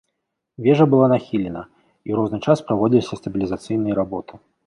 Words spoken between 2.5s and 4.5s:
праводзіліся стабілізацыйныя работы.